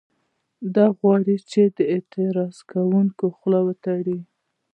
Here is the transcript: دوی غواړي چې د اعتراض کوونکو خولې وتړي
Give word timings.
دوی 0.73 0.89
غواړي 0.99 1.35
چې 1.51 1.61
د 1.77 1.77
اعتراض 1.93 2.55
کوونکو 2.71 3.25
خولې 3.37 3.61
وتړي 3.65 4.19